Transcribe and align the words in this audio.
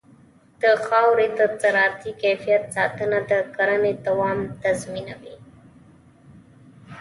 د 0.61 0.63
خاورې 0.85 1.27
د 1.37 1.39
زراعتي 1.61 2.11
کیفیت 2.23 2.63
ساتنه 2.75 3.19
د 3.29 3.33
کرنې 3.55 3.93
دوام 4.07 4.39
تضمینوي. 4.61 5.35